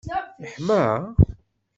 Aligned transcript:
yeḥma? 0.39 0.83